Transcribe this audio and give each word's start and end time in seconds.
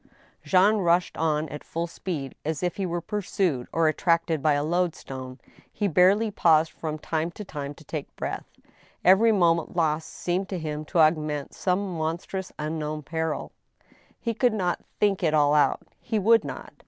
Jean 0.43 0.77
rushed 0.77 1.15
on 1.15 1.47
at 1.49 1.63
full 1.63 1.85
speed, 1.85 2.33
as 2.43 2.63
if 2.63 2.77
he 2.77 2.87
were 2.87 3.01
pursued, 3.01 3.67
or 3.71 3.87
attracted 3.87 4.41
by 4.41 4.53
a 4.53 4.63
loadstone. 4.63 5.39
He 5.71 5.87
barely 5.87 6.31
paused, 6.31 6.71
from 6.71 6.97
time 6.97 7.29
to 7.33 7.45
time, 7.45 7.75
to 7.75 7.83
take 7.83 8.15
breath. 8.15 8.45
Every 9.05 9.31
moment 9.31 9.75
lost 9.75 10.09
seemed 10.09 10.49
to 10.49 10.57
him 10.57 10.85
to 10.85 10.97
augment 10.97 11.53
some 11.53 11.93
monstrous 11.99 12.51
unknown 12.57 13.03
peril. 13.03 13.51
A 13.51 13.51
WAKENED. 13.51 13.93
93 14.09 14.15
He 14.21 14.33
could 14.33 14.53
not 14.53 14.79
think 14.99 15.21
it 15.21 15.35
all 15.35 15.51
out^he 15.51 16.19
would 16.19 16.43
not. 16.43 16.73